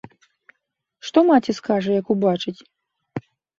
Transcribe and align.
Што 1.09 1.19
маці 1.29 1.55
скажа, 1.59 1.91
як 2.01 2.05
убачыць?! 2.17 2.57